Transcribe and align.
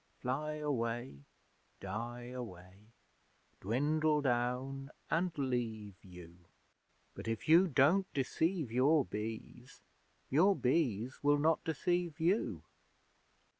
Fly 0.17 0.53
away 0.55 1.25
die 1.79 2.29
away 2.31 2.87
Dwindle 3.59 4.23
down 4.23 4.89
and 5.11 5.31
leave 5.37 5.93
you! 6.03 6.37
But 7.13 7.27
if 7.27 7.47
you 7.47 7.67
don't 7.67 8.11
deceive 8.11 8.71
your 8.71 9.05
Bees, 9.05 9.83
Your 10.31 10.55
Bees 10.55 11.19
will 11.21 11.37
not 11.37 11.63
deceive 11.63 12.19
you. 12.19 12.63